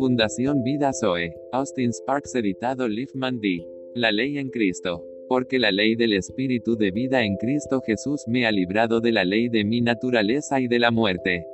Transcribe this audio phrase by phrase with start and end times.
[0.00, 1.30] Fundación Vida Zoe.
[1.52, 3.66] Austin Sparks editado Liefman D.
[3.94, 5.04] La ley en Cristo.
[5.28, 9.26] Porque la ley del Espíritu de vida en Cristo Jesús me ha librado de la
[9.26, 11.44] ley de mi naturaleza y de la muerte.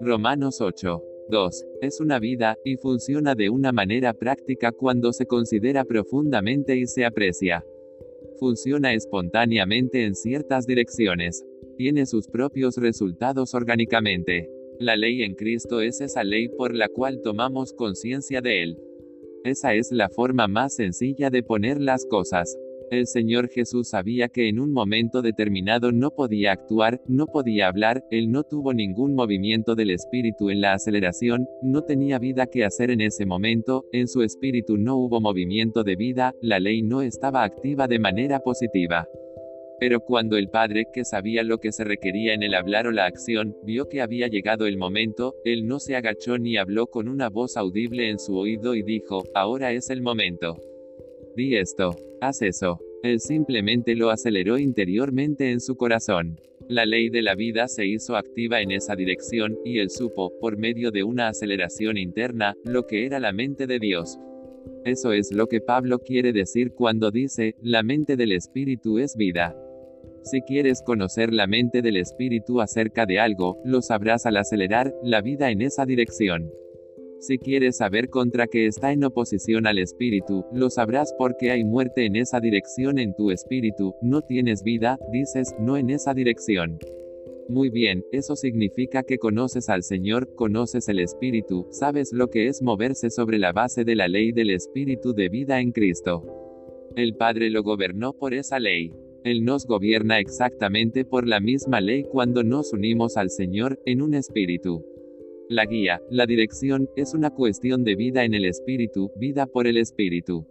[0.00, 1.00] Romanos 8.
[1.30, 1.64] 2.
[1.80, 7.04] Es una vida, y funciona de una manera práctica cuando se considera profundamente y se
[7.04, 7.64] aprecia.
[8.40, 11.46] Funciona espontáneamente en ciertas direcciones.
[11.76, 14.50] Tiene sus propios resultados orgánicamente.
[14.78, 18.78] La ley en Cristo es esa ley por la cual tomamos conciencia de Él.
[19.42, 22.58] Esa es la forma más sencilla de poner las cosas.
[22.90, 28.04] El Señor Jesús sabía que en un momento determinado no podía actuar, no podía hablar,
[28.10, 32.90] él no tuvo ningún movimiento del espíritu en la aceleración, no tenía vida que hacer
[32.90, 37.44] en ese momento, en su espíritu no hubo movimiento de vida, la ley no estaba
[37.44, 39.08] activa de manera positiva.
[39.78, 43.04] Pero cuando el padre, que sabía lo que se requería en el hablar o la
[43.04, 47.28] acción, vio que había llegado el momento, él no se agachó ni habló con una
[47.28, 50.56] voz audible en su oído y dijo, ahora es el momento.
[51.36, 51.90] Di esto,
[52.22, 52.80] haz eso.
[53.02, 56.40] Él simplemente lo aceleró interiormente en su corazón.
[56.68, 60.56] La ley de la vida se hizo activa en esa dirección, y él supo, por
[60.56, 64.18] medio de una aceleración interna, lo que era la mente de Dios.
[64.84, 69.54] Eso es lo que Pablo quiere decir cuando dice, la mente del Espíritu es vida.
[70.22, 75.22] Si quieres conocer la mente del espíritu acerca de algo, lo sabrás al acelerar la
[75.22, 76.50] vida en esa dirección.
[77.18, 82.04] Si quieres saber contra qué está en oposición al espíritu, lo sabrás porque hay muerte
[82.04, 86.78] en esa dirección en tu espíritu, no tienes vida, dices, no en esa dirección.
[87.48, 92.60] Muy bien, eso significa que conoces al Señor, conoces el Espíritu, sabes lo que es
[92.60, 96.24] moverse sobre la base de la ley del Espíritu de vida en Cristo.
[96.96, 98.92] El Padre lo gobernó por esa ley.
[99.26, 104.14] Él nos gobierna exactamente por la misma ley cuando nos unimos al Señor, en un
[104.14, 104.84] espíritu.
[105.48, 109.78] La guía, la dirección, es una cuestión de vida en el espíritu, vida por el
[109.78, 110.46] espíritu.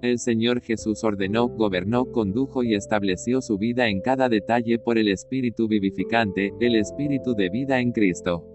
[0.00, 5.08] El Señor Jesús ordenó, gobernó, condujo y estableció su vida en cada detalle por el
[5.08, 8.46] espíritu vivificante, el espíritu de vida en Cristo.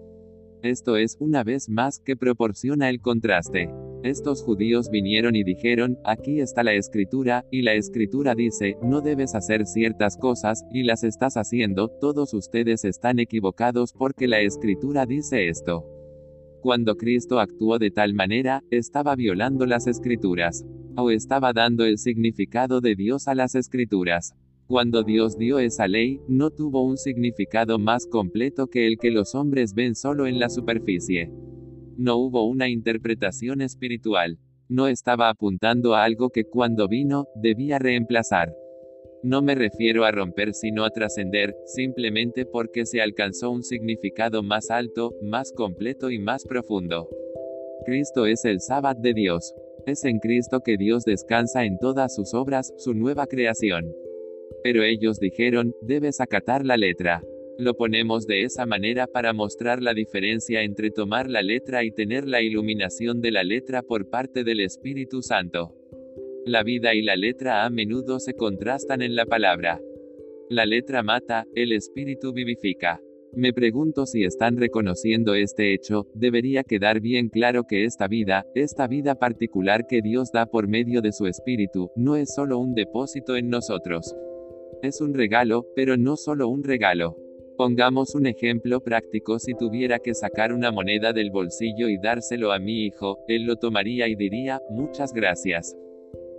[0.64, 3.70] Esto es, una vez más, que proporciona el contraste.
[4.02, 9.36] Estos judíos vinieron y dijeron, aquí está la escritura, y la escritura dice, no debes
[9.36, 15.48] hacer ciertas cosas, y las estás haciendo, todos ustedes están equivocados porque la escritura dice
[15.48, 15.86] esto.
[16.62, 20.64] Cuando Cristo actuó de tal manera, estaba violando las escrituras.
[20.96, 24.34] O estaba dando el significado de Dios a las escrituras.
[24.66, 29.34] Cuando Dios dio esa ley, no tuvo un significado más completo que el que los
[29.34, 31.30] hombres ven solo en la superficie.
[31.96, 34.38] No hubo una interpretación espiritual.
[34.68, 38.52] No estaba apuntando a algo que cuando vino, debía reemplazar.
[39.22, 44.70] No me refiero a romper sino a trascender, simplemente porque se alcanzó un significado más
[44.70, 47.08] alto, más completo y más profundo.
[47.84, 49.54] Cristo es el sábado de Dios.
[49.86, 53.92] Es en Cristo que Dios descansa en todas sus obras, su nueva creación.
[54.62, 57.22] Pero ellos dijeron, debes acatar la letra.
[57.62, 62.26] Lo ponemos de esa manera para mostrar la diferencia entre tomar la letra y tener
[62.26, 65.72] la iluminación de la letra por parte del Espíritu Santo.
[66.44, 69.80] La vida y la letra a menudo se contrastan en la palabra.
[70.50, 73.00] La letra mata, el Espíritu vivifica.
[73.32, 78.88] Me pregunto si están reconociendo este hecho, debería quedar bien claro que esta vida, esta
[78.88, 83.36] vida particular que Dios da por medio de su Espíritu, no es solo un depósito
[83.36, 84.16] en nosotros.
[84.82, 87.22] Es un regalo, pero no solo un regalo.
[87.56, 92.58] Pongamos un ejemplo práctico si tuviera que sacar una moneda del bolsillo y dárselo a
[92.58, 95.76] mi hijo, él lo tomaría y diría, muchas gracias.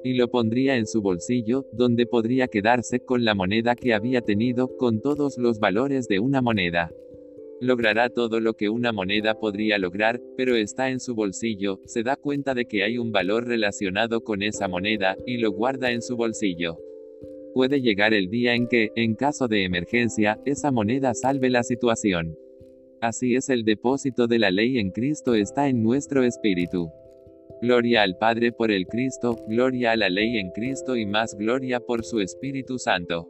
[0.04, 4.76] Y lo pondría en su bolsillo, donde podría quedarse con la moneda que había tenido,
[4.76, 6.92] con todos los valores de una moneda.
[7.62, 12.16] Logrará todo lo que una moneda podría lograr, pero está en su bolsillo, se da
[12.16, 16.18] cuenta de que hay un valor relacionado con esa moneda, y lo guarda en su
[16.18, 16.80] bolsillo.
[17.54, 22.36] Puede llegar el día en que, en caso de emergencia, esa moneda salve la situación.
[23.00, 26.90] Así es el depósito de la ley en Cristo está en nuestro espíritu.
[27.62, 31.80] Gloria al Padre por el Cristo, gloria a la ley en Cristo y más gloria
[31.80, 33.30] por su Espíritu Santo.